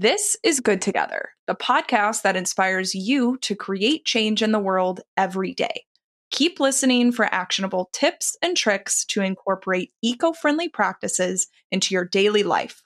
[0.00, 5.00] This is Good Together, the podcast that inspires you to create change in the world
[5.16, 5.86] every day.
[6.30, 12.44] Keep listening for actionable tips and tricks to incorporate eco friendly practices into your daily
[12.44, 12.80] life.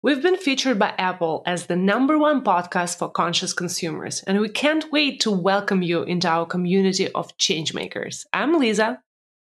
[0.00, 4.48] We've been featured by Apple as the number one podcast for conscious consumers, and we
[4.48, 8.24] can't wait to welcome you into our community of changemakers.
[8.32, 9.02] I'm Lisa.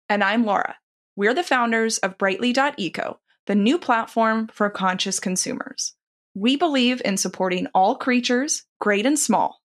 [0.08, 0.76] And I'm Laura.
[1.16, 5.92] We're the founders of Brightly.eco, the new platform for conscious consumers.
[6.38, 9.60] We believe in supporting all creatures, great and small.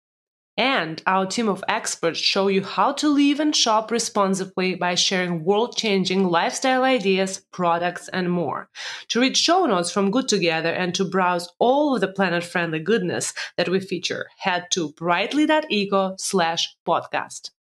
[0.58, 5.44] And our team of experts show you how to live and shop responsibly by sharing
[5.44, 8.72] world changing lifestyle ideas, products, and more.
[9.10, 12.80] To read show notes from Good Together and to browse all of the planet friendly
[12.80, 17.52] goodness that we feature, head to brightly.eco slash podcast.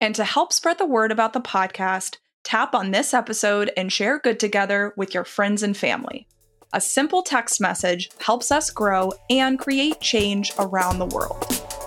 [0.00, 4.18] And to help spread the word about the podcast, tap on this episode and share
[4.18, 6.26] Good Together with your friends and family.
[6.74, 11.83] A simple text message helps us grow and create change around the world.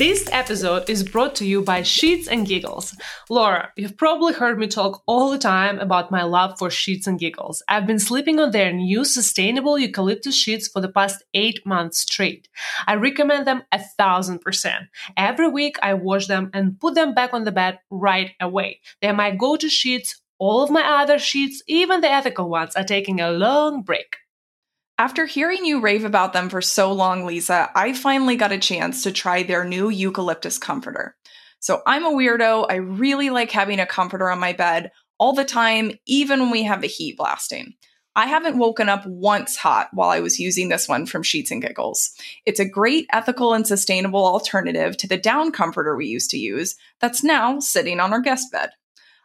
[0.00, 2.96] This episode is brought to you by Sheets and Giggles.
[3.28, 7.20] Laura, you've probably heard me talk all the time about my love for Sheets and
[7.20, 7.62] Giggles.
[7.68, 12.48] I've been sleeping on their new sustainable eucalyptus sheets for the past eight months straight.
[12.86, 14.86] I recommend them a thousand percent.
[15.18, 18.80] Every week I wash them and put them back on the bed right away.
[19.02, 20.18] They're my go-to sheets.
[20.38, 24.16] All of my other sheets, even the ethical ones, are taking a long break.
[25.00, 29.02] After hearing you rave about them for so long, Lisa, I finally got a chance
[29.02, 31.16] to try their new eucalyptus comforter.
[31.58, 32.66] So I'm a weirdo.
[32.68, 36.64] I really like having a comforter on my bed all the time, even when we
[36.64, 37.72] have the heat blasting.
[38.14, 41.62] I haven't woken up once hot while I was using this one from Sheets and
[41.62, 42.10] Giggles.
[42.44, 46.76] It's a great ethical and sustainable alternative to the down comforter we used to use
[47.00, 48.68] that's now sitting on our guest bed.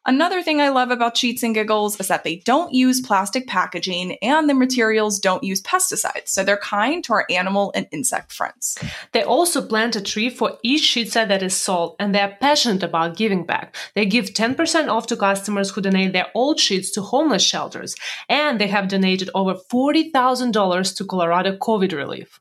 [0.08, 4.18] Another thing I love about Sheets and Giggles is that they don't use plastic packaging
[4.22, 8.78] and the materials don't use pesticides, so they're kind to our animal and insect friends.
[9.14, 12.84] They also plant a tree for each sheet set that is sold, and they're passionate
[12.84, 13.76] about giving back.
[13.96, 17.96] They give 10% off to customers who donate their old sheets to homeless shelters,
[18.30, 22.40] and they have donated over $40,000 to Colorado COVID relief.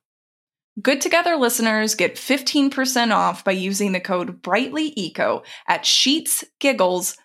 [0.83, 7.24] Good Together listeners get 15% off by using the code BRIGHTLYECO at sheetsgiggles.com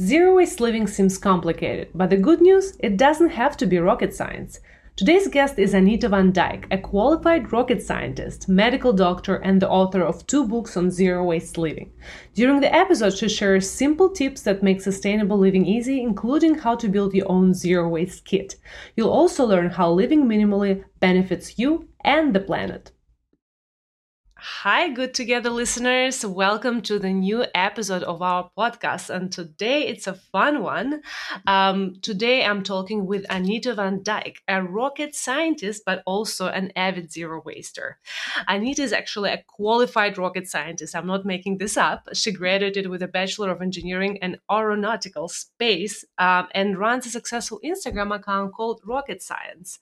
[0.00, 4.12] Zero waste living seems complicated, but the good news it doesn't have to be rocket
[4.12, 4.60] science.
[4.96, 10.26] Today's guest is Anita Vandyke, a qualified rocket scientist, medical doctor, and the author of
[10.26, 11.92] two books on zero waste living.
[12.34, 16.88] During the episode, she shares simple tips that make sustainable living easy, including how to
[16.88, 18.56] build your own zero waste kit.
[18.96, 22.92] You'll also learn how living minimally benefits you and the planet.
[24.46, 26.22] Hi, good together listeners.
[26.22, 29.08] Welcome to the new episode of our podcast.
[29.08, 31.00] And today it's a fun one.
[31.46, 37.40] Um, today I'm talking with Anita Vandyke, a rocket scientist, but also an avid zero
[37.42, 37.96] waster.
[38.46, 40.94] Anita is actually a qualified rocket scientist.
[40.94, 42.10] I'm not making this up.
[42.12, 47.60] She graduated with a Bachelor of Engineering and Aeronautical Space um, and runs a successful
[47.64, 49.78] Instagram account called Rocket Science.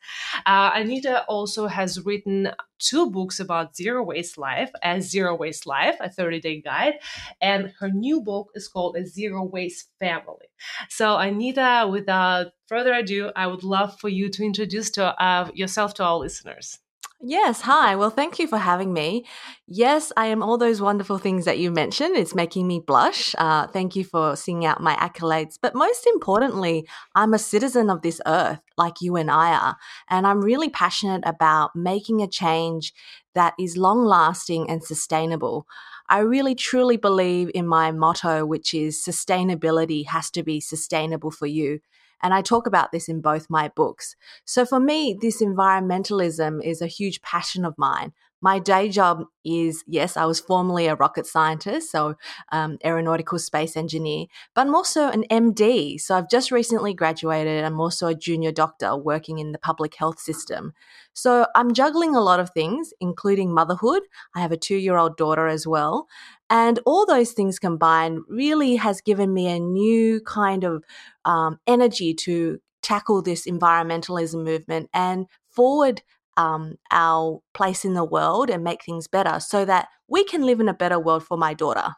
[0.47, 2.53] Uh, Anita also has written
[2.83, 6.95] two books about zero waste life as Zero Waste Life, a 30 day guide.
[7.41, 10.49] And her new book is called A Zero Waste Family.
[10.89, 15.95] So, Anita, without further ado, I would love for you to introduce to, uh, yourself
[15.95, 16.79] to our listeners.
[17.25, 17.95] Yes, hi.
[17.95, 19.25] Well, thank you for having me.
[19.69, 22.17] Yes, I am all those wonderful things that you mentioned.
[22.17, 23.33] It's making me blush.
[23.39, 25.57] Uh, thank you for singing out my accolades.
[25.63, 29.77] But most importantly, I'm a citizen of this earth, like you and I are.
[30.11, 32.93] And I'm really passionate about making a change
[33.35, 35.67] that is long lasting and sustainable.
[36.09, 41.47] I really truly believe in my motto, which is sustainability has to be sustainable for
[41.47, 41.81] you.
[42.23, 44.15] And I talk about this in both my books.
[44.45, 48.13] So for me, this environmentalism is a huge passion of mine.
[48.43, 52.17] My day job is, yes, I was formerly a rocket scientist, so
[52.51, 55.97] um, aeronautical space engineer, but I'm also an MD.
[55.99, 57.65] So I've just recently graduated.
[57.65, 60.73] I'm also a junior doctor working in the public health system.
[61.15, 64.03] So I'm juggling a lot of things, including motherhood.
[64.35, 66.09] I have a two year old daughter as well.
[66.51, 70.85] And all those things combined really has given me a new kind of
[71.25, 76.03] um, energy to tackle this environmentalism movement and forward
[76.37, 80.61] um, our place in the world and make things better so that we can live
[80.61, 81.95] in a better world for my daughter.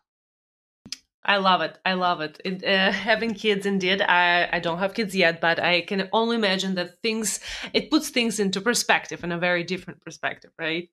[1.27, 1.79] I love it.
[1.87, 2.39] I love it.
[2.45, 4.03] it uh, having kids, indeed.
[4.03, 7.41] I, I don't have kids yet, but I can only imagine that things,
[7.73, 10.91] it puts things into perspective in a very different perspective, right?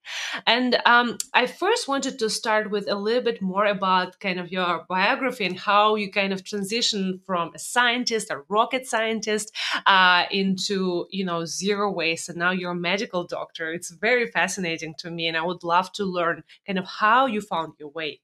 [0.47, 4.51] And um, I first wanted to start with a little bit more about kind of
[4.51, 9.53] your biography and how you kind of transition from a scientist, a rocket scientist,
[9.85, 12.29] uh, into, you know, zero waste.
[12.29, 13.73] And now you're a medical doctor.
[13.73, 15.27] It's very fascinating to me.
[15.27, 18.21] And I would love to learn kind of how you found your way.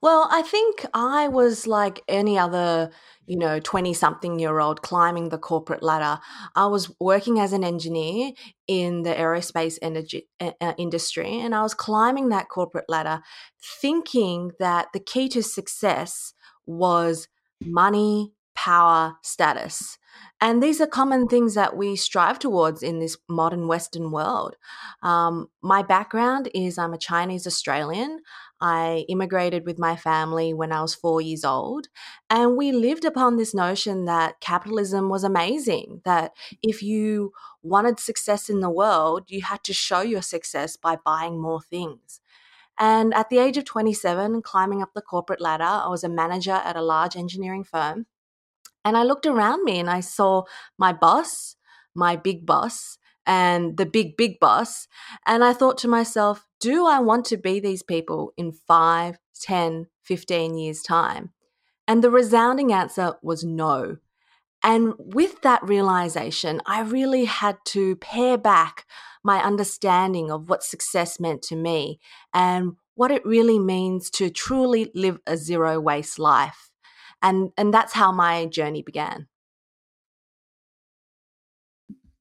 [0.00, 2.90] Well, I think I was like any other,
[3.26, 6.20] you know, 20 something year old climbing the corporate ladder.
[6.54, 8.30] I was working as an engineer
[8.68, 13.22] in the aerospace energy uh, industry and I was climbing that corporate ladder
[13.80, 16.32] thinking that the key to success
[16.64, 17.26] was
[17.60, 19.98] money, power, status.
[20.40, 24.56] And these are common things that we strive towards in this modern Western world.
[25.00, 28.20] Um, my background is I'm a Chinese Australian.
[28.60, 31.86] I immigrated with my family when I was four years old.
[32.28, 37.32] And we lived upon this notion that capitalism was amazing, that if you
[37.62, 42.20] wanted success in the world, you had to show your success by buying more things.
[42.76, 46.60] And at the age of 27, climbing up the corporate ladder, I was a manager
[46.64, 48.06] at a large engineering firm.
[48.84, 50.44] And I looked around me and I saw
[50.78, 51.56] my boss,
[51.94, 54.88] my big boss, and the big, big boss.
[55.26, 59.86] And I thought to myself, do I want to be these people in 5, 10,
[60.02, 61.32] 15 years' time?
[61.86, 63.98] And the resounding answer was no.
[64.62, 68.86] And with that realization, I really had to pare back
[69.22, 72.00] my understanding of what success meant to me
[72.34, 76.67] and what it really means to truly live a zero waste life.
[77.22, 79.26] And, and that's how my journey began.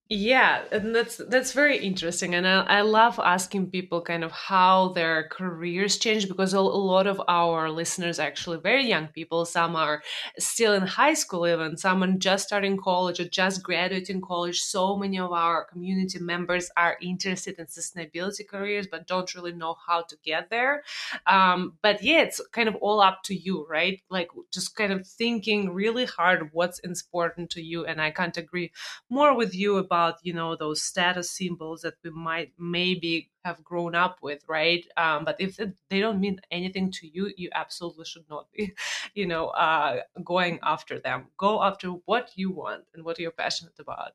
[0.09, 4.93] Yeah, and that's that's very interesting, and I, I love asking people kind of how
[4.93, 9.43] their careers change because a, a lot of our listeners are actually very young people.
[9.43, 10.01] Some are
[10.39, 14.61] still in high school, even someone just starting college or just graduating college.
[14.61, 19.75] So many of our community members are interested in sustainability careers, but don't really know
[19.87, 20.83] how to get there.
[21.25, 24.01] Um, but yeah, it's kind of all up to you, right?
[24.09, 28.71] Like just kind of thinking really hard what's important to you, and I can't agree
[29.09, 33.63] more with you about about you know those status symbols that we might maybe have
[33.63, 34.85] grown up with right?
[34.97, 35.57] Um, but if
[35.89, 38.73] they don't mean anything to you you absolutely should not be
[39.19, 41.19] you know uh, going after them.
[41.37, 44.11] Go after what you want and what you're passionate about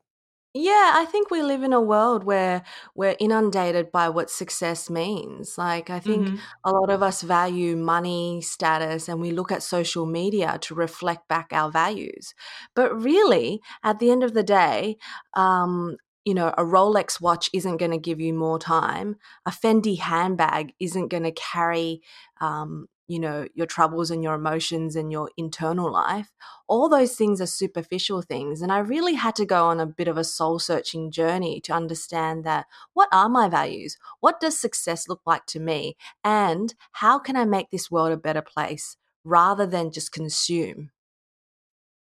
[0.54, 2.62] yeah, I think we live in a world where
[2.94, 5.56] we're inundated by what success means.
[5.56, 6.36] Like, I think mm-hmm.
[6.64, 11.26] a lot of us value money, status, and we look at social media to reflect
[11.26, 12.34] back our values.
[12.74, 14.98] But really, at the end of the day,
[15.32, 19.16] um, you know, a Rolex watch isn't going to give you more time.
[19.46, 22.02] A Fendi handbag isn't going to carry,
[22.40, 26.30] um, you know, your troubles and your emotions and your internal life.
[26.68, 28.62] All those things are superficial things.
[28.62, 31.72] And I really had to go on a bit of a soul searching journey to
[31.72, 33.96] understand that what are my values?
[34.20, 35.96] What does success look like to me?
[36.24, 40.90] And how can I make this world a better place rather than just consume?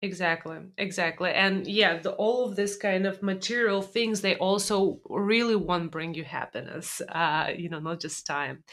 [0.03, 1.29] Exactly, exactly.
[1.31, 6.15] And yeah, the, all of this kind of material things, they also really won't bring
[6.15, 8.63] you happiness, uh, you know, not just time.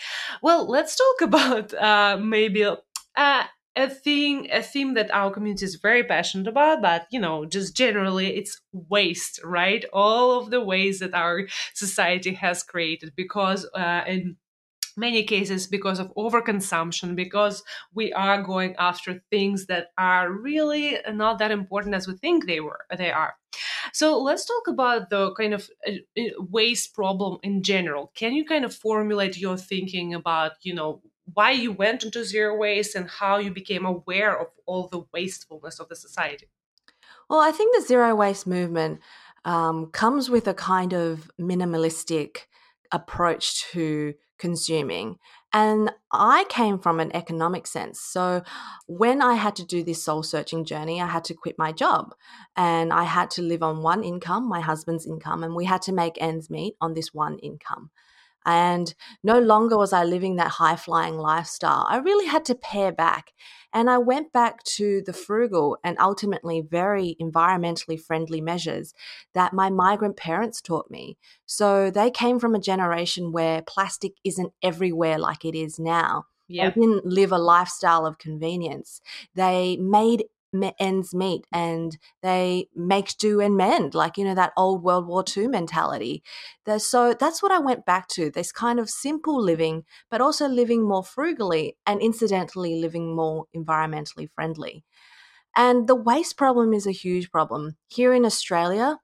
[0.42, 3.44] Well, let's talk about uh, maybe uh,
[3.76, 7.76] a thing, a theme that our community is very passionate about, but you know, just
[7.76, 9.85] generally, it's waste, right?
[9.92, 14.37] All of the ways that our society has created, because uh, in
[14.99, 17.62] many cases because of overconsumption because
[17.95, 22.61] we are going after things that are really not that important as we think they
[22.61, 23.35] were they are.
[23.93, 28.12] So let's talk about the kind of uh, uh, waste problem in general.
[28.14, 31.00] Can you kind of formulate your thinking about you know
[31.35, 35.78] why you went into zero waste and how you became aware of all the wastefulness
[35.78, 36.49] of the society?
[37.31, 39.00] Well i think the zero waste movement
[39.45, 42.47] um, comes with a kind of minimalistic
[42.93, 45.18] approach to consuming.
[45.52, 48.00] And I came from an economic sense.
[48.00, 48.42] So
[48.87, 52.14] when I had to do this soul searching journey, I had to quit my job
[52.57, 55.92] and I had to live on one income, my husband's income, and we had to
[55.92, 57.90] make ends meet on this one income.
[58.49, 61.87] And no longer was I living that high flying lifestyle.
[61.87, 63.35] I really had to pare back.
[63.75, 68.95] And I went back to the frugal and ultimately very environmentally friendly measures
[69.35, 71.19] that my migrant parents taught me.
[71.45, 76.25] So they came from a generation where plastic isn't everywhere like it is now.
[76.49, 76.75] Yep.
[76.75, 79.02] They didn't live a lifestyle of convenience.
[79.35, 80.25] They made
[80.78, 85.25] ends meet and they make do and mend, like, you know, that old World War
[85.37, 86.23] II mentality.
[86.78, 90.87] so that's what I went back to this kind of simple living, but also living
[90.87, 94.85] more frugally and incidentally living more environmentally friendly.
[95.57, 97.76] And the waste problem is a huge problem.
[97.88, 98.99] Here in Australia,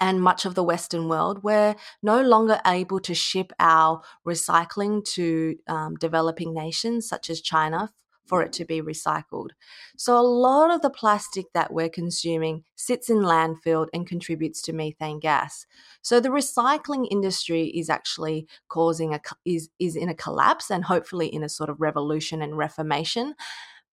[0.00, 5.56] and much of the Western world, we're no longer able to ship our recycling to
[5.68, 7.92] um, developing nations such as China
[8.26, 9.50] for it to be recycled.
[9.96, 14.72] So, a lot of the plastic that we're consuming sits in landfill and contributes to
[14.72, 15.66] methane gas.
[16.02, 21.26] So, the recycling industry is actually causing a is is in a collapse and hopefully
[21.26, 23.34] in a sort of revolution and reformation.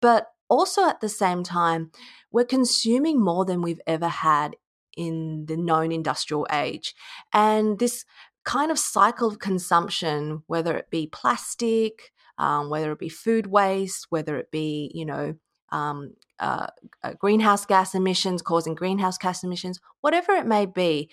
[0.00, 1.90] But also at the same time,
[2.30, 4.56] we're consuming more than we've ever had
[4.96, 6.94] in the known industrial age.
[7.32, 8.04] And this
[8.44, 14.06] kind of cycle of consumption, whether it be plastic, um, whether it be food waste,
[14.10, 15.34] whether it be, you know,
[15.70, 16.68] um, uh,
[17.02, 21.10] uh, greenhouse gas emissions causing greenhouse gas emissions, whatever it may be,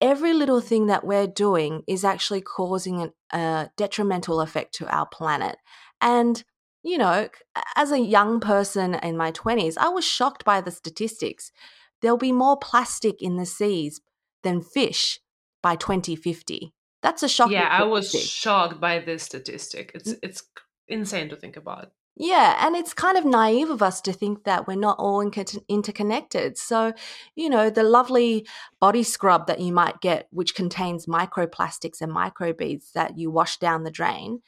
[0.00, 5.56] every little thing that we're doing is actually causing a detrimental effect to our planet.
[6.00, 6.42] And,
[6.82, 7.28] you know,
[7.76, 11.52] as a young person in my 20s, I was shocked by the statistics.
[12.00, 14.00] There'll be more plastic in the seas
[14.42, 15.20] than fish
[15.62, 16.72] by 2050.
[17.02, 17.54] That's a shocking.
[17.54, 19.92] Yeah, I was shocked by this statistic.
[19.94, 20.42] It's it's
[20.88, 21.92] insane to think about.
[22.18, 26.56] Yeah, and it's kind of naive of us to think that we're not all interconnected.
[26.56, 26.94] So,
[27.34, 28.46] you know, the lovely
[28.80, 33.84] body scrub that you might get, which contains microplastics and microbeads that you wash down
[33.84, 34.40] the drain,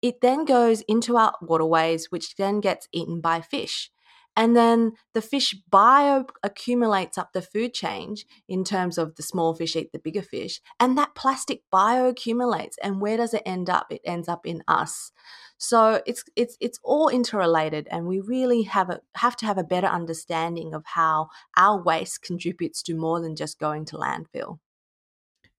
[0.00, 3.90] it then goes into our waterways, which then gets eaten by fish.
[4.36, 8.16] And then the fish bio accumulates up the food chain
[8.48, 10.60] in terms of the small fish eat the bigger fish.
[10.80, 12.78] And that plastic bio accumulates.
[12.82, 13.86] And where does it end up?
[13.90, 15.12] It ends up in us.
[15.58, 19.62] So it's it's it's all interrelated, and we really have a have to have a
[19.64, 24.58] better understanding of how our waste contributes to more than just going to landfill.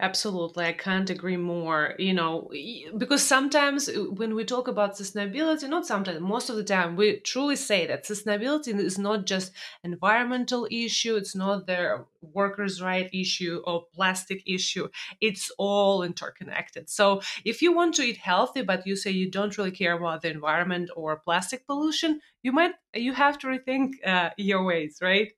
[0.03, 1.95] Absolutely, I can't agree more.
[1.97, 2.49] You know,
[2.97, 7.21] because sometimes uh, when we talk about sustainability, not sometimes, most of the time, we
[7.21, 13.61] truly say that sustainability is not just environmental issue, it's not the workers' right issue
[13.65, 14.89] or plastic issue.
[15.21, 16.89] It's all interconnected.
[16.89, 20.21] So if you want to eat healthy, but you say you don't really care about
[20.21, 25.31] the environment or plastic pollution, you might you have to rethink uh, your ways, right?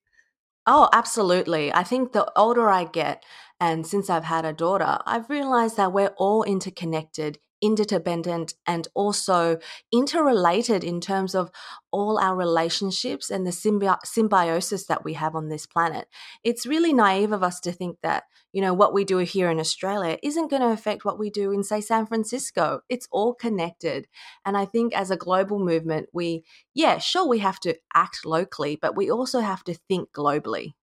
[0.68, 1.72] Oh, absolutely.
[1.74, 3.24] I think the older I get,
[3.60, 9.58] and since I've had a daughter, I've realized that we're all interconnected interdependent and also
[9.92, 11.50] interrelated in terms of
[11.92, 16.08] all our relationships and the symbi- symbiosis that we have on this planet.
[16.44, 19.60] It's really naive of us to think that, you know, what we do here in
[19.60, 22.82] Australia isn't going to affect what we do in, say, San Francisco.
[22.90, 24.08] It's all connected.
[24.46, 26.44] And I think as a global movement, we,
[26.74, 30.74] yeah, sure, we have to act locally, but we also have to think globally.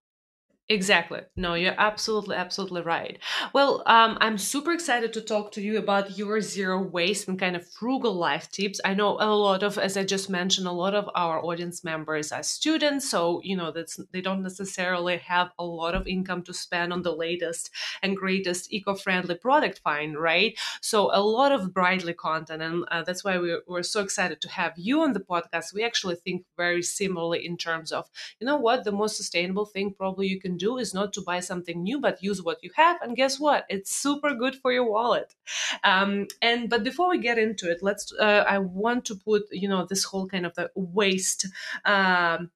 [0.69, 1.19] Exactly.
[1.35, 3.19] No, you're absolutely, absolutely right.
[3.53, 7.57] Well, um, I'm super excited to talk to you about your zero waste and kind
[7.57, 8.79] of frugal life tips.
[8.85, 12.31] I know a lot of, as I just mentioned, a lot of our audience members
[12.31, 16.53] are students, so you know that's they don't necessarily have a lot of income to
[16.53, 17.69] spend on the latest
[18.01, 20.57] and greatest eco-friendly product find, right?
[20.81, 24.49] So a lot of brightly content, and uh, that's why we, we're so excited to
[24.49, 25.73] have you on the podcast.
[25.73, 29.93] We actually think very similarly in terms of, you know what, the most sustainable thing
[29.93, 32.71] probably you can can do is not to buy something new, but use what you
[32.75, 33.01] have.
[33.01, 33.65] And guess what?
[33.69, 35.35] It's super good for your wallet.
[35.83, 38.13] Um, and but before we get into it, let's.
[38.19, 41.47] Uh, I want to put you know this whole kind of the waste.
[41.85, 42.51] Um,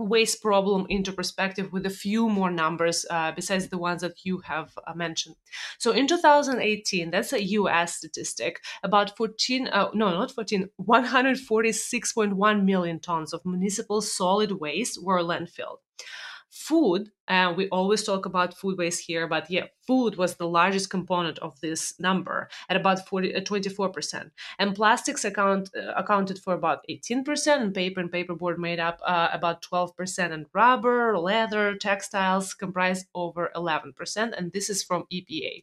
[0.00, 4.38] waste problem into perspective with a few more numbers uh, besides the ones that you
[4.38, 5.34] have uh, mentioned.
[5.78, 13.00] So in 2018, that's a US statistic, about 14, uh, no, not 14, 146.1 million
[13.00, 15.78] tons of municipal solid waste were landfilled
[16.48, 20.90] food and we always talk about food waste here but yeah food was the largest
[20.90, 26.54] component of this number at about 40, uh, 24% and plastics account uh, accounted for
[26.54, 32.54] about 18% and paper and paperboard made up uh, about 12% and rubber leather textiles
[32.54, 35.62] comprised over 11% and this is from epa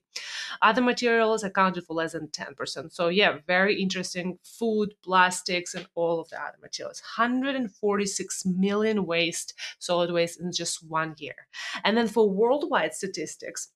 [0.62, 6.20] other materials accounted for less than 10% so yeah very interesting food plastics and all
[6.20, 7.02] of the other materials.
[7.18, 11.48] 146 million waste solid waste in just one year
[11.84, 13.70] and then for worldwide statistics,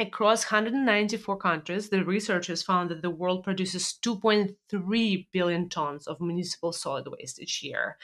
[0.00, 6.72] Across 194 countries, the researchers found that the world produces 2.3 billion tons of municipal
[6.72, 7.98] solid waste each year.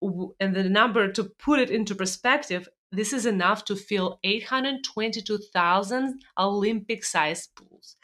[0.00, 7.04] And the number, to put it into perspective, this is enough to fill 822,000 Olympic
[7.04, 7.96] sized pools.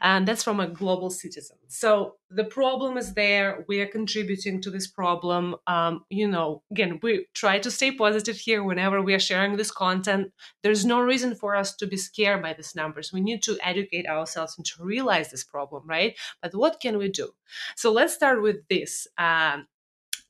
[0.00, 1.56] And that's from a global citizen.
[1.68, 3.64] So the problem is there.
[3.68, 5.56] We are contributing to this problem.
[5.66, 9.70] Um, you know, again, we try to stay positive here whenever we are sharing this
[9.70, 10.32] content.
[10.62, 13.12] There's no reason for us to be scared by these numbers.
[13.12, 16.16] We need to educate ourselves and to realize this problem, right?
[16.42, 17.30] But what can we do?
[17.76, 19.06] So let's start with this.
[19.18, 19.66] Um,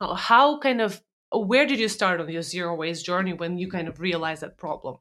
[0.01, 3.89] how kind of where did you start on your zero waste journey when you kind
[3.89, 4.99] of realized that problem?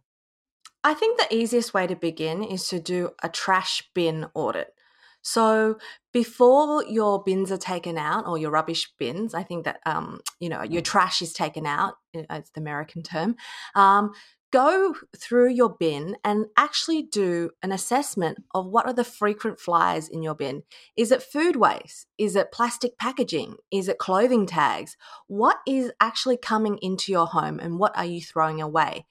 [0.83, 4.73] I think the easiest way to begin is to do a trash bin audit.
[5.21, 5.77] So
[6.13, 10.47] before your bins are taken out or your rubbish bins, I think that um, you
[10.47, 11.95] know your trash is taken out.
[12.15, 13.35] Uh, it's the American term.
[13.75, 14.13] Um,
[14.51, 20.07] go through your bin and actually do an assessment of what are the frequent flyers
[20.07, 20.63] in your bin.
[20.95, 22.07] Is it food waste?
[22.17, 23.57] Is it plastic packaging?
[23.71, 24.95] Is it clothing tags?
[25.27, 29.05] What is actually coming into your home and what are you throwing away?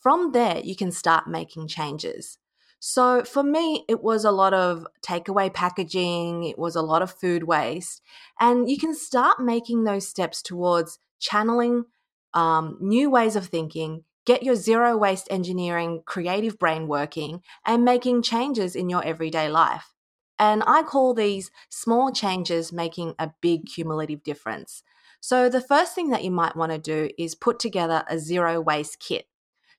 [0.00, 2.38] From there, you can start making changes.
[2.78, 7.10] So for me, it was a lot of takeaway packaging, it was a lot of
[7.10, 8.02] food waste,
[8.38, 11.86] and you can start making those steps towards channeling
[12.34, 18.22] um, new ways of thinking, Get your zero waste engineering creative brain working and making
[18.22, 19.94] changes in your everyday life.
[20.38, 24.82] And I call these small changes making a big cumulative difference.
[25.20, 28.60] So, the first thing that you might want to do is put together a zero
[28.60, 29.26] waste kit.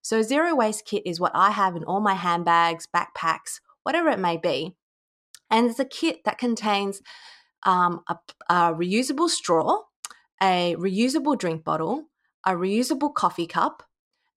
[0.02, 4.20] So, zero waste kit is what I have in all my handbags, backpacks, whatever it
[4.20, 4.76] may be.
[5.52, 7.02] And it's a kit that contains
[7.64, 8.18] um, a,
[8.50, 9.82] a reusable straw,
[10.42, 12.06] a reusable drink bottle,
[12.46, 13.84] a reusable coffee cup,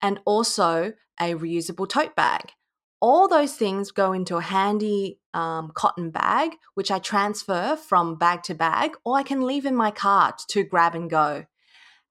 [0.02, 2.52] and also a reusable tote bag.
[3.00, 8.42] All those things go into a handy um, cotton bag, which I transfer from bag
[8.45, 11.47] to bag, or I can leave in my cart to grab and go.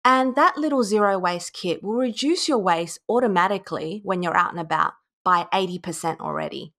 [0.04, 4.60] And that little zero waste kit will reduce your waste automatically when you're out and
[4.60, 4.94] about
[5.24, 6.74] by 80% already.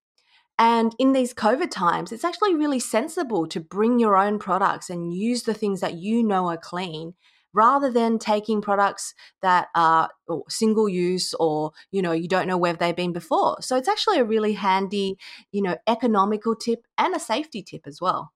[0.58, 5.14] And in these COVID times, it's actually really sensible to bring your own products and
[5.14, 7.14] use the things that you know are clean
[7.52, 10.10] rather than taking products that are
[10.48, 14.18] single use or you know you don't know where they've been before so it's actually
[14.18, 15.16] a really handy
[15.52, 18.32] you know economical tip and a safety tip as well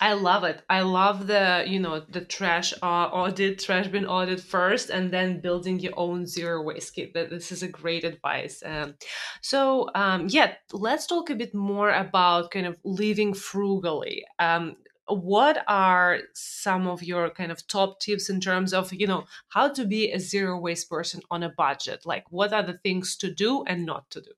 [0.00, 0.62] I love it.
[0.68, 5.40] I love the you know the trash uh, audit, trash bin audit first, and then
[5.40, 7.14] building your own zero waste kit.
[7.14, 8.62] That this is a great advice.
[8.64, 8.94] Um,
[9.40, 14.24] so um, yeah, let's talk a bit more about kind of living frugally.
[14.38, 14.76] Um,
[15.08, 19.68] what are some of your kind of top tips in terms of you know how
[19.68, 22.04] to be a zero waste person on a budget?
[22.04, 24.32] Like what are the things to do and not to do?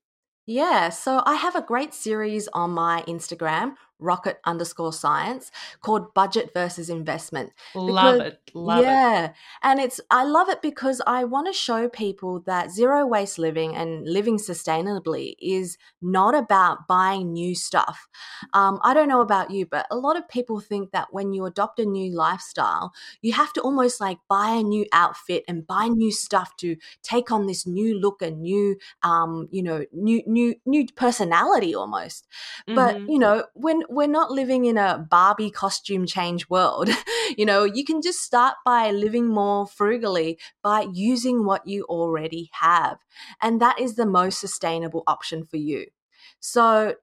[0.46, 6.50] Yeah, so I have a great series on my Instagram rocket underscore science called budget
[6.54, 9.32] versus investment love it love yeah it.
[9.62, 13.74] and it's i love it because i want to show people that zero waste living
[13.74, 18.08] and living sustainably is not about buying new stuff
[18.52, 21.44] um, i don't know about you but a lot of people think that when you
[21.44, 25.88] adopt a new lifestyle you have to almost like buy a new outfit and buy
[25.88, 30.54] new stuff to take on this new look and new um, you know new new
[30.66, 32.26] new personality almost
[32.68, 32.74] mm-hmm.
[32.74, 36.90] but you know when we're not living in a Barbie costume change world.
[37.36, 42.50] you know, you can just start by living more frugally by using what you already
[42.60, 42.98] have.
[43.40, 45.86] And that is the most sustainable option for you.
[46.40, 46.94] So,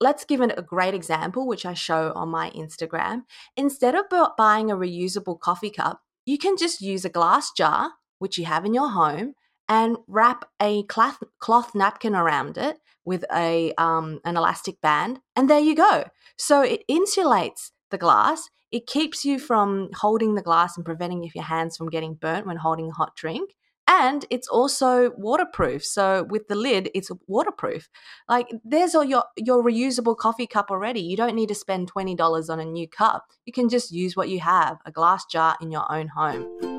[0.00, 3.24] let's give a great example, which I show on my Instagram.
[3.56, 4.04] Instead of
[4.36, 8.64] buying a reusable coffee cup, you can just use a glass jar, which you have
[8.64, 9.34] in your home,
[9.68, 15.48] and wrap a cloth, cloth napkin around it with a um, an elastic band, and
[15.48, 16.04] there you go.
[16.36, 18.48] So it insulates the glass.
[18.70, 22.58] It keeps you from holding the glass and preventing your hands from getting burnt when
[22.58, 23.54] holding a hot drink.
[23.90, 25.82] And it's also waterproof.
[25.82, 27.88] So with the lid, it's waterproof.
[28.28, 31.00] Like there's all your your reusable coffee cup already.
[31.00, 33.24] You don't need to spend twenty dollars on a new cup.
[33.46, 36.77] You can just use what you have, a glass jar in your own home.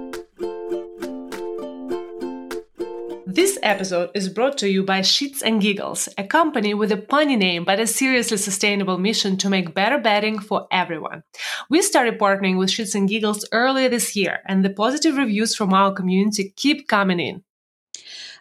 [3.31, 7.37] This episode is brought to you by Sheets and Giggles, a company with a punny
[7.37, 11.21] name but a seriously sustainable mission to make better bedding for everyone.
[11.69, 15.75] We started partnering with Sheets and Giggles earlier this year, and the positive reviews from
[15.75, 17.43] our community keep coming in.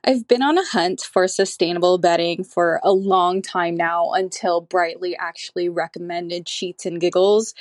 [0.05, 5.15] I've been on a hunt for sustainable bedding for a long time now until Brightly
[5.19, 7.53] actually recommended Sheets and Giggles.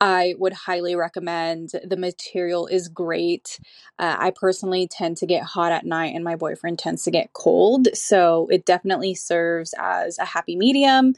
[0.00, 1.70] I would highly recommend.
[1.82, 3.58] The material is great.
[3.98, 7.32] Uh, I personally tend to get hot at night, and my boyfriend tends to get
[7.32, 7.88] cold.
[7.94, 11.14] So it definitely serves as a happy medium.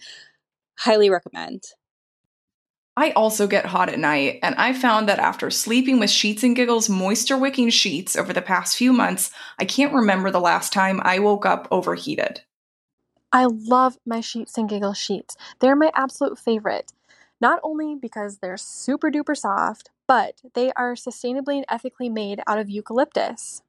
[0.79, 1.65] Highly recommend.
[2.97, 6.57] I also get hot at night, and I found that after sleeping with Sheets and
[6.57, 11.01] Giggles moisture wicking sheets over the past few months, I can't remember the last time
[11.05, 12.43] I woke up overheated.
[13.33, 15.37] I love my Sheets and Giggles sheets.
[15.61, 16.93] They're my absolute favorite.
[17.41, 22.59] Not only because they're super duper soft, but they are sustainably and ethically made out
[22.59, 23.63] of eucalyptus.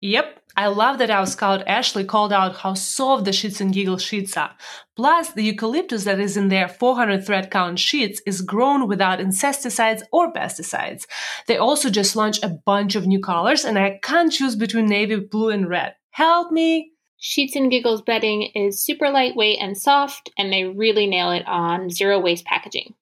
[0.00, 4.02] Yep, I love that our scout Ashley called out how soft the Sheets and Giggles
[4.02, 4.54] sheets are.
[4.94, 10.04] Plus, the eucalyptus that is in their 400 thread count sheets is grown without insecticides
[10.12, 11.06] or pesticides.
[11.48, 15.16] They also just launched a bunch of new colors, and I can't choose between navy
[15.16, 15.96] blue and red.
[16.10, 16.92] Help me!
[17.20, 21.90] Sheets and Giggles bedding is super lightweight and soft, and they really nail it on
[21.90, 22.94] zero waste packaging.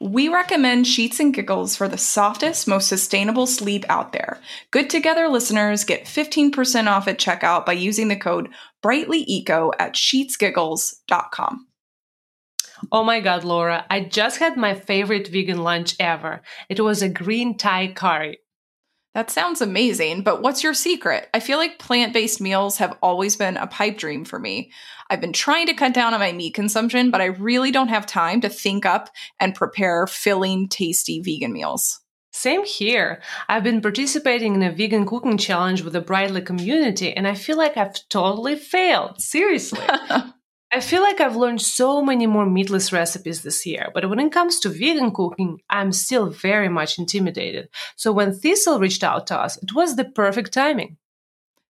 [0.00, 4.38] We recommend Sheets and Giggles for the softest, most sustainable sleep out there.
[4.70, 8.48] Good Together listeners get 15% off at checkout by using the code
[8.80, 11.66] BrightlyEco at sheetsgiggles.com.
[12.92, 16.42] Oh my god, Laura, I just had my favorite vegan lunch ever.
[16.68, 18.38] It was a green Thai curry.
[19.18, 21.28] That sounds amazing, but what's your secret?
[21.34, 24.70] I feel like plant based meals have always been a pipe dream for me.
[25.10, 28.06] I've been trying to cut down on my meat consumption, but I really don't have
[28.06, 31.98] time to think up and prepare filling, tasty vegan meals.
[32.30, 33.20] Same here.
[33.48, 37.56] I've been participating in a vegan cooking challenge with the Brightly community, and I feel
[37.56, 39.20] like I've totally failed.
[39.20, 39.84] Seriously.
[40.70, 44.32] I feel like I've learned so many more meatless recipes this year, but when it
[44.32, 47.70] comes to vegan cooking, I'm still very much intimidated.
[47.96, 50.98] So when Thistle reached out to us, it was the perfect timing.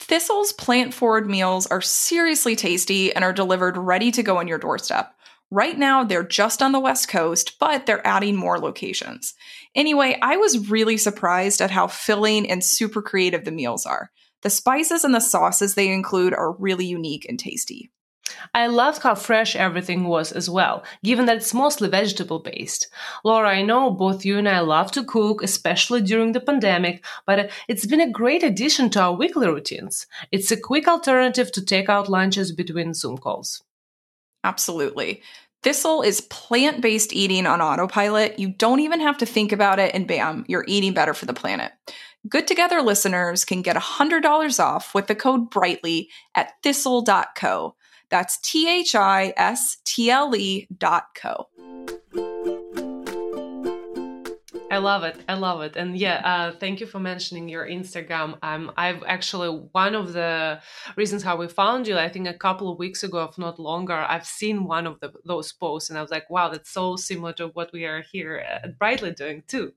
[0.02, 4.58] Thistle's plant forward meals are seriously tasty and are delivered ready to go on your
[4.58, 5.14] doorstep.
[5.52, 9.36] Right now, they're just on the West Coast, but they're adding more locations.
[9.74, 14.12] Anyway, I was really surprised at how filling and super creative the meals are.
[14.42, 17.90] The spices and the sauces they include are really unique and tasty.
[18.54, 22.88] I loved how fresh everything was as well, given that it's mostly vegetable based.
[23.24, 27.52] Laura, I know both you and I love to cook, especially during the pandemic, but
[27.68, 30.08] it's been a great addition to our weekly routines.
[30.32, 33.64] It's a quick alternative to take out lunches between Zoom calls.
[34.44, 35.22] Absolutely.
[35.64, 38.40] Thistle is plant based eating on autopilot.
[38.40, 41.34] You don't even have to think about it, and bam, you're eating better for the
[41.34, 41.72] planet.
[42.28, 47.76] Good Together listeners can get $100 off with the code BRIGHTLY at thistle.co.
[48.12, 51.48] That's T H I S T L E dot co.
[54.72, 55.18] I love it.
[55.28, 55.76] I love it.
[55.76, 58.38] And yeah, uh, thank you for mentioning your Instagram.
[58.42, 60.62] Um, I've actually one of the
[60.96, 61.98] reasons how we found you.
[61.98, 65.12] I think a couple of weeks ago, if not longer, I've seen one of the,
[65.26, 68.38] those posts, and I was like, wow, that's so similar to what we are here
[68.38, 69.74] at Brightly doing too.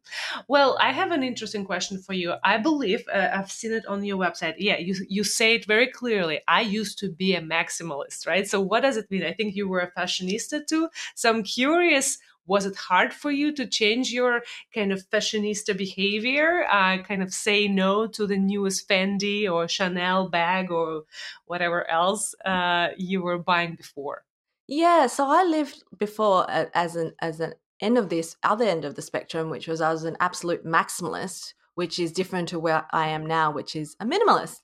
[0.47, 2.35] Well, I have an interesting question for you.
[2.45, 4.55] I believe uh, I've seen it on your website.
[4.59, 6.41] Yeah, you you say it very clearly.
[6.47, 8.47] I used to be a maximalist, right?
[8.47, 9.25] So what does it mean?
[9.25, 10.89] I think you were a fashionista too.
[11.17, 14.43] So I'm curious was it hard for you to change your
[14.75, 16.65] kind of fashionista behavior?
[16.71, 21.05] Uh, kind of say no to the newest fendi or chanel bag or
[21.47, 24.25] whatever else uh, you were buying before?
[24.67, 28.95] Yeah so i lived before as an as an end of this other end of
[28.95, 33.09] the spectrum which was i was an absolute maximalist which is different to where I
[33.09, 34.61] am now, which is a minimalist.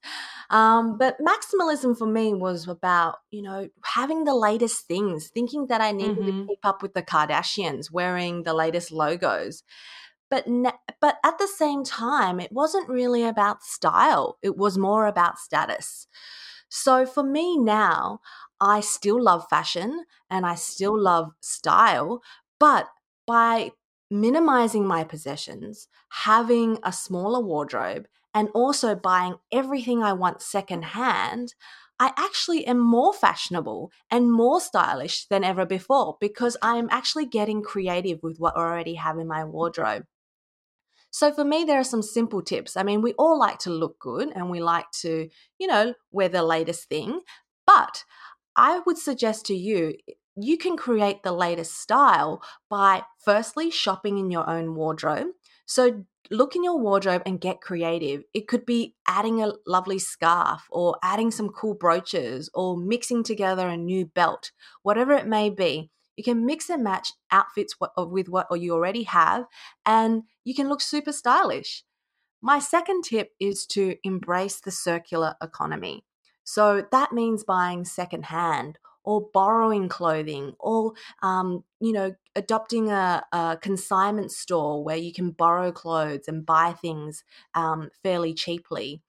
[0.48, 5.80] Um, but maximalism for me was about, you know, having the latest things, thinking that
[5.80, 6.40] I needed mm-hmm.
[6.42, 9.62] to keep up with the Kardashians, wearing the latest logos.
[10.30, 10.70] But, ne-
[11.00, 16.06] but at the same time, it wasn't really about style, it was more about status.
[16.68, 18.20] So for me now,
[18.60, 22.22] I still love fashion and I still love style,
[22.60, 22.86] but
[23.26, 23.72] by
[24.10, 31.54] minimizing my possessions, having a smaller wardrobe, and also buying everything I want secondhand,
[31.98, 37.62] I actually am more fashionable and more stylish than ever before because I'm actually getting
[37.62, 40.04] creative with what I already have in my wardrobe.
[41.10, 42.76] So for me, there are some simple tips.
[42.76, 46.28] I mean, we all like to look good and we like to, you know, wear
[46.28, 47.20] the latest thing,
[47.66, 48.04] but
[48.56, 49.94] I would suggest to you
[50.36, 55.28] you can create the latest style by firstly shopping in your own wardrobe.
[55.66, 58.22] So look in your wardrobe and get creative.
[58.34, 63.68] It could be adding a lovely scarf or adding some cool brooches or mixing together
[63.68, 65.90] a new belt, whatever it may be.
[66.16, 69.44] You can mix and match outfits uh, with what you already have
[69.86, 71.84] and you can look super stylish.
[72.42, 76.04] My second tip is to embrace the circular economy.
[76.44, 78.78] So that means buying secondhand
[79.10, 85.32] or borrowing clothing or um, you know adopting a, a, consignment store where you can
[85.32, 89.02] borrow clothes and buy things um, fairly cheaply.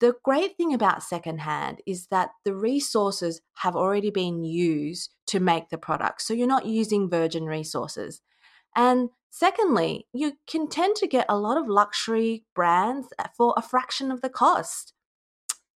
[0.00, 5.68] The great thing about secondhand is that the resources have already been used to make
[5.68, 8.20] the product so you're not using virgin resources.
[8.74, 14.10] And secondly, you can tend to get a lot of luxury brands for a fraction
[14.10, 14.92] of the cost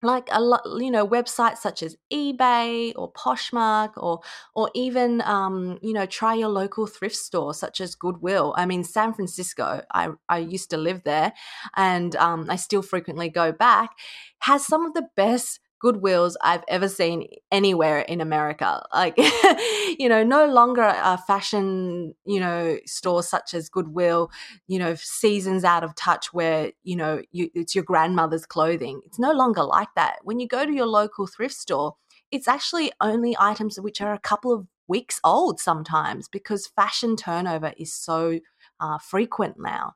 [0.04, 4.20] like a lot you know websites such as ebay or poshmark or
[4.56, 8.54] or even um, you know try your local thrift store such as goodwill.
[8.58, 11.34] I mean san francisco i, I used to live there
[11.76, 13.92] and um, i still frequently go back
[14.40, 18.86] has some of the best Goodwills I've ever seen anywhere in America.
[18.94, 19.18] Like,
[20.00, 24.32] you know, no longer a fashion, you know, store such as Goodwill,
[24.68, 29.02] you know, seasons out of touch where, you know, you, it's your grandmother's clothing.
[29.06, 30.20] It's no longer like that.
[30.24, 31.96] When you go to your local thrift store,
[32.32, 37.74] it's actually only items which are a couple of weeks old sometimes because fashion turnover
[37.78, 38.40] is so
[38.80, 39.96] uh, frequent now.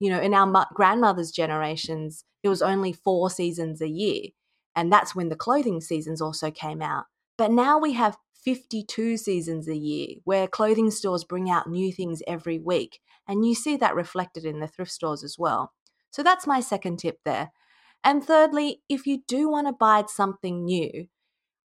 [0.00, 4.28] You know, in our grandmother's generations, it was only four seasons a year
[4.78, 7.06] and that's when the clothing seasons also came out.
[7.36, 12.22] But now we have 52 seasons a year where clothing stores bring out new things
[12.28, 13.00] every week.
[13.26, 15.72] And you see that reflected in the thrift stores as well.
[16.12, 17.50] So that's my second tip there.
[18.04, 21.08] And thirdly, if you do want to buy something new,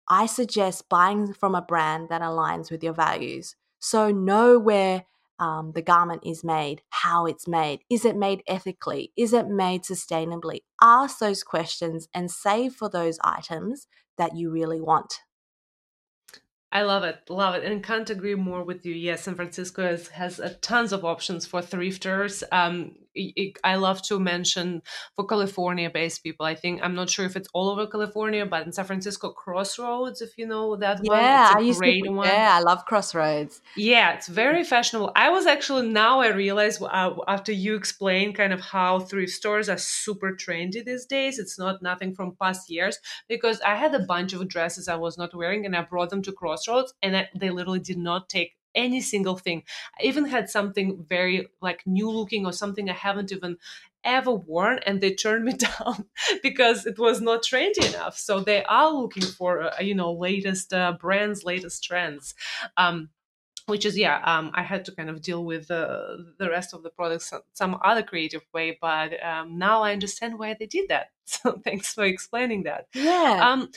[0.09, 3.57] I suggest buying from a brand that aligns with your values.
[3.81, 5.05] So know where
[5.41, 9.83] um, the garment is made, how it's made, is it made ethically, is it made
[9.83, 10.61] sustainably?
[10.81, 13.87] Ask those questions and save for those items
[14.19, 15.21] that you really want.
[16.73, 18.95] I love it, love it, and can't agree more with you.
[18.95, 22.45] Yes, San Francisco has, has a tons of options for thrifters.
[22.53, 22.95] Um,
[23.65, 24.83] I love to mention
[25.17, 26.47] for California-based people.
[26.47, 30.23] I think I'm not sure if it's all over California, but in San Francisco, Crossroads,
[30.23, 32.29] if you know that yeah, one, it's a I used great to, one.
[32.29, 33.63] Yeah, I love Crossroads.
[33.75, 35.11] Yeah, it's very fashionable.
[35.17, 39.69] I was actually now I realize uh, after you explain kind of how thrift stores
[39.69, 41.41] are super trendy these days.
[41.41, 45.19] It's not nothing from past years because I had a bunch of dresses I was
[45.19, 48.57] not wearing and I brought them to Crossroads and I, they literally did not take
[48.75, 49.65] any single thing.
[49.99, 53.59] I even had something very like new looking or something I haven't even
[54.03, 56.07] ever worn and they turned me down
[56.43, 60.73] because it was not trendy enough so they are looking for uh, you know latest
[60.73, 62.35] uh, brands latest trends
[62.79, 63.11] um,
[63.67, 66.83] which is yeah um, i had to kind of deal with uh, the rest of
[66.83, 71.11] the products some other creative way but um, now i understand why they did that
[71.25, 73.43] so thanks for explaining that Yeah.
[73.43, 73.71] um,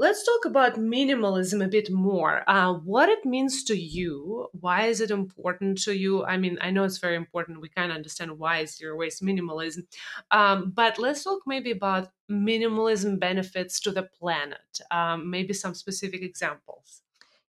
[0.00, 2.48] Let's talk about minimalism a bit more.
[2.48, 4.46] Uh, what it means to you?
[4.52, 6.24] Why is it important to you?
[6.24, 7.60] I mean, I know it's very important.
[7.60, 9.88] We kind of understand why is zero waste minimalism,
[10.30, 14.78] um, but let's talk maybe about minimalism benefits to the planet.
[14.92, 17.02] Um, maybe some specific examples.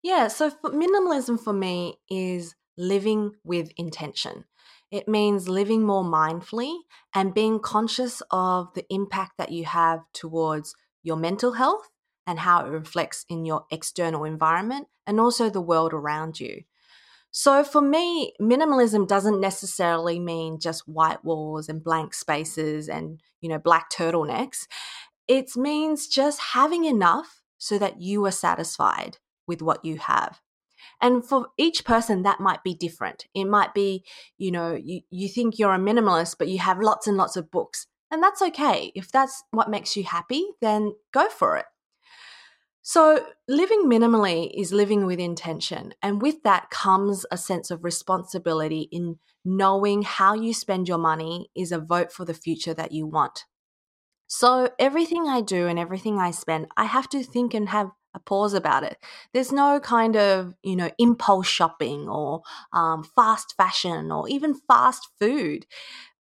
[0.03, 4.47] Yeah, so for minimalism for me is living with intention.
[4.91, 6.79] It means living more mindfully
[7.15, 11.91] and being conscious of the impact that you have towards your mental health
[12.29, 16.63] and how it reflects in your external environment and also the world around you.
[17.31, 23.49] So for me, minimalism doesn't necessarily mean just white walls and blank spaces and, you
[23.49, 24.67] know, black turtlenecks.
[25.27, 30.41] It means just having enough so that you are satisfied with what you have.
[31.01, 33.27] And for each person, that might be different.
[33.35, 34.05] It might be,
[34.37, 37.51] you know, you, you think you're a minimalist, but you have lots and lots of
[37.51, 37.87] books.
[38.11, 38.93] And that's okay.
[38.95, 41.67] If that's what makes you happy, then go for it.
[42.89, 45.93] So, living minimally is living with intention.
[46.01, 51.51] And with that comes a sense of responsibility in knowing how you spend your money
[51.55, 53.45] is a vote for the future that you want.
[54.27, 58.21] So, everything I do and everything I spend, I have to think and have a
[58.21, 58.97] pause about it.
[59.35, 62.41] There's no kind of, you know, impulse shopping or
[62.73, 65.67] um, fast fashion or even fast food.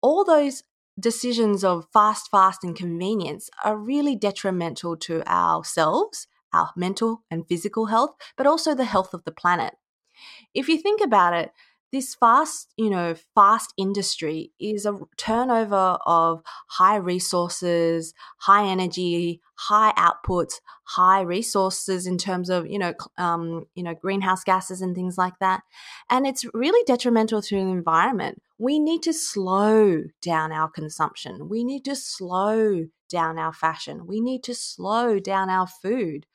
[0.01, 0.63] All those
[0.99, 7.87] decisions of fast, fast, and convenience are really detrimental to ourselves our mental and physical
[7.87, 9.75] health, but also the health of the planet.
[10.53, 11.51] If you think about it,
[11.91, 19.93] this fast, you know, fast industry is a turnover of high resources, high energy, high
[19.97, 25.17] outputs, high resources in terms of, you know, um, you know, greenhouse gases and things
[25.17, 25.61] like that.
[26.09, 28.41] And it's really detrimental to the environment.
[28.57, 31.47] We need to slow down our consumption.
[31.47, 34.07] We need to slow down our fashion.
[34.07, 36.25] We need to slow down our food.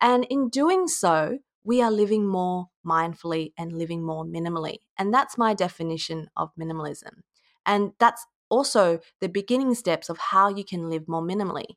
[0.00, 4.78] And in doing so, we are living more mindfully and living more minimally.
[4.98, 7.22] And that's my definition of minimalism.
[7.64, 11.76] And that's also the beginning steps of how you can live more minimally.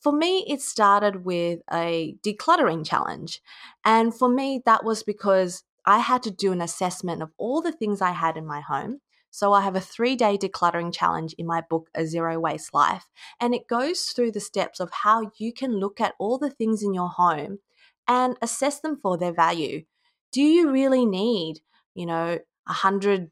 [0.00, 3.40] For me, it started with a decluttering challenge.
[3.84, 7.72] And for me, that was because I had to do an assessment of all the
[7.72, 9.00] things I had in my home.
[9.32, 13.08] So I have a three day decluttering challenge in my book, A Zero Waste Life.
[13.40, 16.82] And it goes through the steps of how you can look at all the things
[16.82, 17.58] in your home
[18.06, 19.84] and assess them for their value.
[20.32, 21.60] Do you really need,
[21.94, 23.30] you know, a hundred,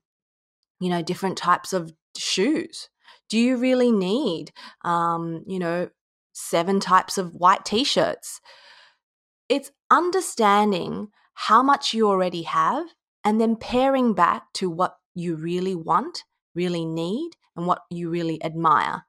[0.80, 2.88] you know, different types of shoes?
[3.28, 5.90] Do you really need, um, you know,
[6.32, 8.40] seven types of white t shirts?
[9.50, 12.86] It's understanding how much you already have
[13.22, 18.42] and then pairing back to what you really want, really need, and what you really
[18.44, 19.06] admire.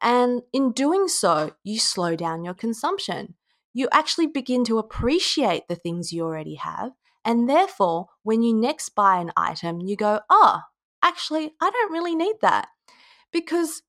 [0.00, 3.34] And in doing so, you slow down your consumption.
[3.72, 6.92] You actually begin to appreciate the things you already have.
[7.24, 10.60] And therefore, when you next buy an item, you go, oh,
[11.02, 12.68] actually, I don't really need that.
[13.32, 13.82] Because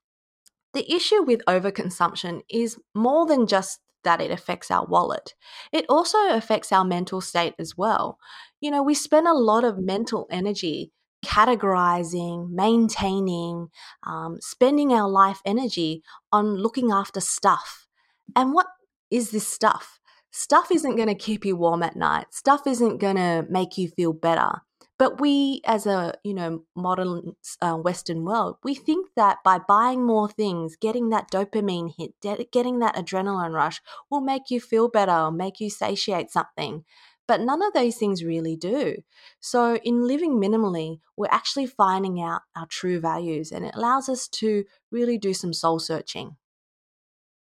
[0.73, 5.34] the issue with overconsumption is more than just that it affects our wallet.
[5.71, 8.17] It also affects our mental state as well.
[8.60, 10.91] You know, we spend a lot of mental energy
[11.25, 13.69] categorizing, maintaining,
[14.03, 17.88] um, spending our life energy on looking after stuff.
[18.36, 18.67] And what
[19.10, 19.99] is this stuff?
[20.31, 22.34] Stuff isn't going to keep you warm at night.
[22.34, 24.62] Stuff isn't going to make you feel better.
[25.01, 30.05] But we, as a you know modern uh, Western world, we think that by buying
[30.05, 32.13] more things, getting that dopamine hit,
[32.51, 33.81] getting that adrenaline rush,
[34.12, 36.86] will make you feel better, make you satiate something.
[37.32, 39.04] But none of those things really do.
[39.39, 44.28] So, in living minimally, we're actually finding out our true values, and it allows us
[44.41, 46.36] to really do some soul searching.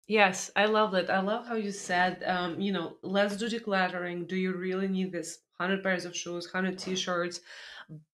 [0.08, 1.10] Yes, I love that.
[1.10, 4.28] I love how you said, um, you know, let's do decluttering.
[4.28, 7.42] Do you really need this 100 pairs of shoes, 100 t-shirts.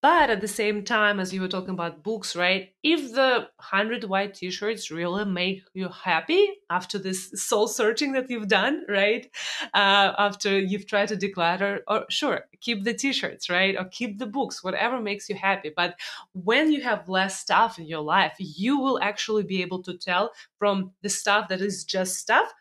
[0.00, 2.72] But at the same time, as you were talking about books, right?
[2.84, 8.30] If the 100 white t shirts really make you happy after this soul searching that
[8.30, 9.28] you've done, right?
[9.74, 13.76] Uh, after you've tried to declutter, or sure, keep the t shirts, right?
[13.76, 15.72] Or keep the books, whatever makes you happy.
[15.74, 15.98] But
[16.34, 20.30] when you have less stuff in your life, you will actually be able to tell
[20.56, 22.54] from the stuff that is just stuff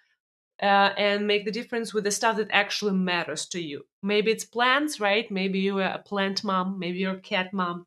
[0.64, 3.86] uh, and make the difference with the stuff that actually matters to you.
[4.02, 5.30] Maybe it's plants, right?
[5.30, 7.86] Maybe you're a plant mom, maybe you're a cat mom.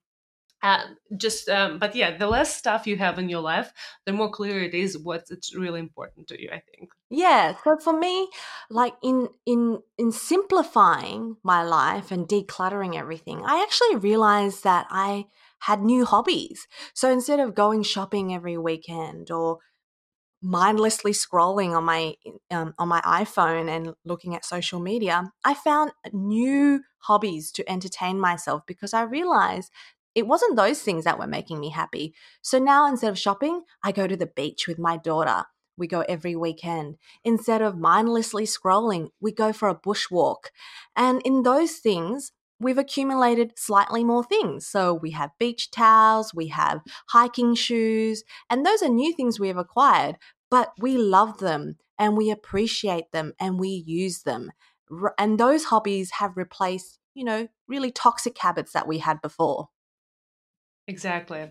[0.63, 0.83] Uh,
[1.17, 3.73] just, um, but yeah, the less stuff you have in your life,
[4.05, 6.51] the more clear it is what's really important to you.
[6.53, 6.91] I think.
[7.09, 7.55] Yeah.
[7.63, 8.29] So for me,
[8.69, 15.27] like in in in simplifying my life and decluttering everything, I actually realized that I
[15.61, 16.67] had new hobbies.
[16.95, 19.59] So instead of going shopping every weekend or
[20.43, 22.15] mindlessly scrolling on my
[22.51, 28.21] um, on my iPhone and looking at social media, I found new hobbies to entertain
[28.21, 29.71] myself because I realized
[30.15, 32.15] it wasn't those things that were making me happy.
[32.43, 35.45] So now instead of shopping, I go to the beach with my daughter.
[35.77, 36.97] We go every weekend.
[37.23, 40.47] Instead of mindlessly scrolling, we go for a bushwalk.
[40.97, 44.67] And in those things, we've accumulated slightly more things.
[44.67, 49.49] So we have beach towels, we have hiking shoes, and those are new things we
[49.49, 50.17] have acquired,
[50.51, 54.53] but we love them and we appreciate them and we use them.
[55.19, 59.69] And those hobbies have replaced, you know, really toxic habits that we had before.
[60.89, 61.49] Exactly.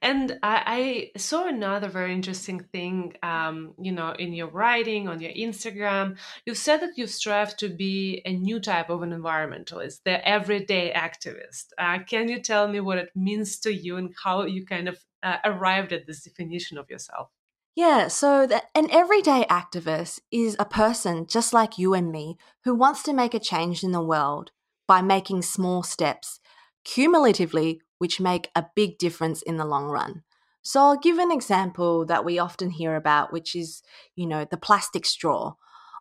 [0.00, 5.20] And I, I, saw another very interesting thing, um, you know, in your writing on
[5.20, 6.16] your Instagram.
[6.46, 10.92] You said that you strive to be a new type of an environmentalist, the everyday
[10.94, 11.66] activist.
[11.76, 14.98] Uh, can you tell me what it means to you and how you kind of
[15.22, 17.28] uh, arrived at this definition of yourself?
[17.76, 22.74] Yeah, so the, an everyday activist is a person just like you and me who
[22.74, 24.52] wants to make a change in the world
[24.88, 26.40] by making small steps,
[26.82, 30.22] cumulatively, which make a big difference in the long run.
[30.62, 33.82] So I'll give an example that we often hear about, which is,
[34.16, 35.54] you know, the plastic straw.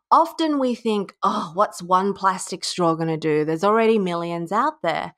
[0.10, 3.44] Often we think, oh, what's one plastic straw going to do?
[3.44, 5.14] There's already millions out there.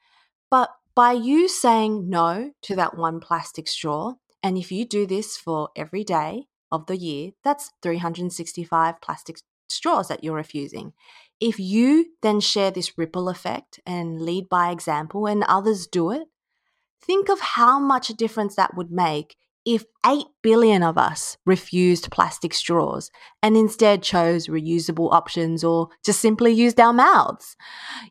[0.49, 5.37] But by you saying no to that one plastic straw, and if you do this
[5.37, 9.37] for every day of the year, that's 365 plastic
[9.69, 10.93] straws that you're refusing.
[11.39, 16.27] If you then share this ripple effect and lead by example and others do it,
[17.01, 19.35] think of how much a difference that would make
[19.65, 23.11] if 8 billion of us refused plastic straws
[23.43, 27.55] and instead chose reusable options or just simply used our mouths.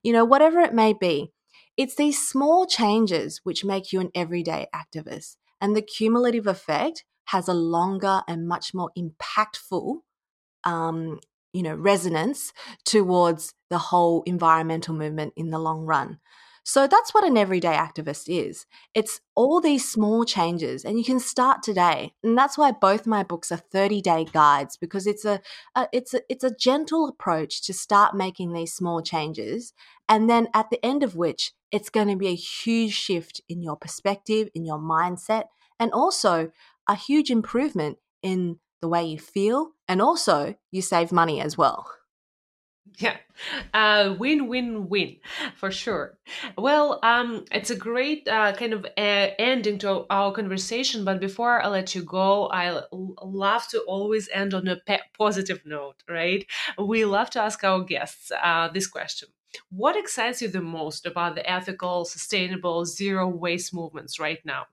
[0.03, 1.33] You know, whatever it may be,
[1.77, 5.37] it's these small changes which make you an everyday activist.
[5.61, 9.99] And the cumulative effect has a longer and much more impactful,
[10.65, 11.21] um,
[11.53, 12.53] you know, resonance
[12.85, 16.19] towards the whole environmental movement in the long run.
[16.65, 18.67] So that's what an everyday activist is.
[18.95, 22.13] It's all these small changes, and you can start today.
[22.23, 25.41] And that's why both my books are 30 day guides because it's a,
[25.75, 29.73] a, it's a it's a gentle approach to start making these small changes,
[30.09, 33.63] and then at the end of which it's going to be a huge shift in
[33.63, 35.45] your perspective, in your mindset,
[35.79, 36.51] and also
[36.89, 39.73] a huge improvement in the way you feel.
[39.89, 41.87] And also, you save money as well.
[42.99, 43.17] Yeah,
[43.73, 45.17] uh, win, win, win,
[45.57, 46.19] for sure.
[46.59, 51.05] Well, um, it's a great uh, kind of uh, ending to our conversation.
[51.05, 55.63] But before I let you go, I love to always end on a pe- positive
[55.65, 56.45] note, right?
[56.79, 59.29] We love to ask our guests uh, this question:
[59.71, 64.67] What excites you the most about the ethical, sustainable, zero waste movements right now?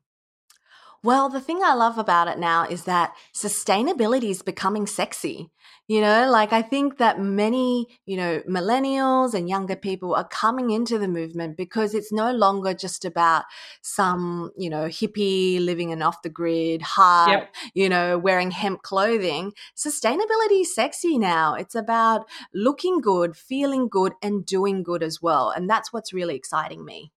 [1.04, 5.50] Well, the thing I love about it now is that sustainability is becoming sexy.
[5.90, 10.70] You know, like I think that many, you know, millennials and younger people are coming
[10.72, 13.46] into the movement because it's no longer just about
[13.82, 17.56] some, you know, hippie living an off the grid hut, yep.
[17.74, 19.54] you know, wearing hemp clothing.
[19.78, 21.54] Sustainability is sexy now.
[21.54, 25.52] It's about looking good, feeling good, and doing good as well.
[25.52, 27.14] And that's what's really exciting me.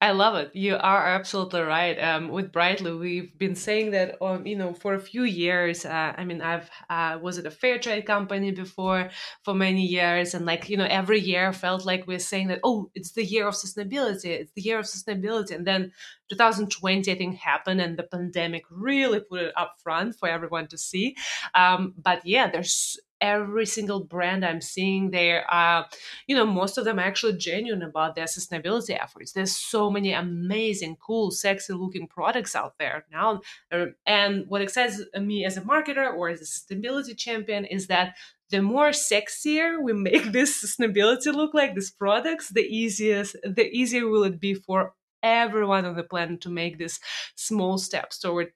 [0.00, 0.54] I love it.
[0.54, 1.98] You are absolutely right.
[1.98, 5.84] Um, with Brightly, we've been saying that, um, you know, for a few years.
[5.84, 9.10] Uh, I mean, I've uh, was at a fair trade company before
[9.42, 12.90] for many years, and like you know, every year felt like we're saying that, oh,
[12.94, 14.26] it's the year of sustainability.
[14.26, 15.90] It's the year of sustainability, and then
[16.30, 20.78] 2020, I think, happened, and the pandemic really put it up front for everyone to
[20.78, 21.16] see.
[21.54, 25.86] Um, but yeah, there's every single brand I'm seeing there, are,
[26.26, 29.32] you know, most of them are actually genuine about their sustainability efforts.
[29.32, 33.42] There's so many amazing, cool, sexy looking products out there now.
[33.72, 38.16] Uh, and what excites me as a marketer or as a sustainability champion is that
[38.50, 44.08] the more sexier we make this sustainability look like these products, the easiest, the easier
[44.08, 47.00] will it be for everyone on the planet to make these
[47.34, 48.52] small steps toward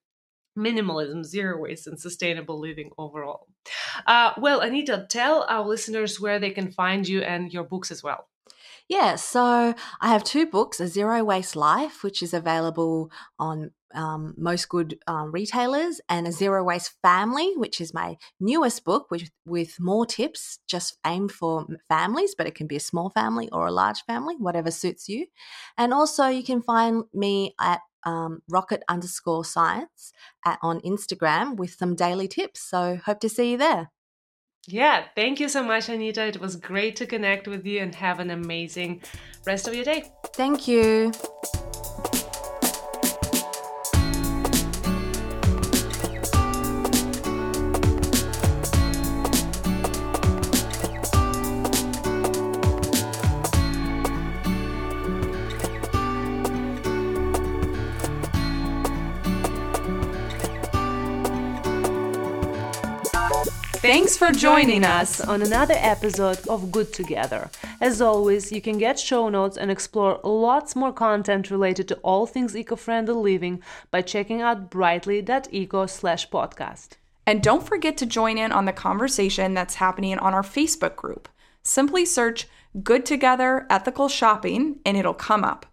[0.58, 3.48] minimalism, zero waste, and sustainable living overall.
[4.06, 8.02] Uh, well, Anita, tell our listeners where they can find you and your books as
[8.02, 8.28] well.
[8.92, 14.34] Yeah, so I have two books A Zero Waste Life, which is available on um,
[14.36, 19.30] most good um, retailers, and A Zero Waste Family, which is my newest book with,
[19.46, 23.66] with more tips just aimed for families, but it can be a small family or
[23.66, 25.24] a large family, whatever suits you.
[25.78, 30.12] And also, you can find me at um, rocket underscore science
[30.44, 32.60] at, on Instagram with some daily tips.
[32.60, 33.90] So hope to see you there.
[34.68, 36.24] Yeah, thank you so much, Anita.
[36.24, 39.02] It was great to connect with you and have an amazing
[39.44, 40.04] rest of your day.
[40.34, 41.12] Thank you.
[63.92, 67.50] Thanks for joining us on another episode of Good Together.
[67.78, 72.26] As always, you can get show notes and explore lots more content related to all
[72.26, 76.92] things eco-friendly living by checking out brightly.eco slash podcast.
[77.26, 81.28] And don't forget to join in on the conversation that's happening on our Facebook group.
[81.62, 82.48] Simply search
[82.82, 85.66] Good Together Ethical Shopping and it'll come up.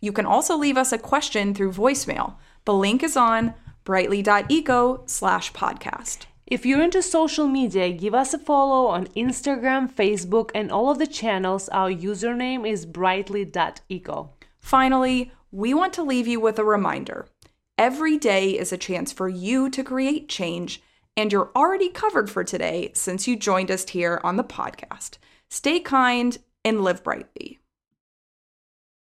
[0.00, 2.36] You can also leave us a question through voicemail.
[2.64, 3.52] The link is on
[3.84, 6.27] brightly.eco slash podcast.
[6.50, 10.98] If you're into social media, give us a follow on Instagram, Facebook, and all of
[10.98, 11.68] the channels.
[11.68, 14.30] Our username is brightly.eco.
[14.58, 17.28] Finally, we want to leave you with a reminder.
[17.76, 20.80] Every day is a chance for you to create change,
[21.18, 25.18] and you're already covered for today since you joined us here on the podcast.
[25.50, 27.57] Stay kind and live brightly.